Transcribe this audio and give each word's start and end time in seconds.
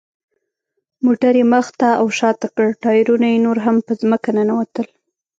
موټر 1.05 1.33
یې 1.39 1.45
مخ 1.53 1.65
ته 1.79 1.89
او 1.99 2.07
شاته 2.17 2.47
کړ، 2.55 2.67
ټایرونه 2.83 3.27
یې 3.33 3.43
نور 3.45 3.57
هم 3.65 3.77
په 3.85 3.91
ځمکه 4.01 4.29
ننوتل. 4.37 4.85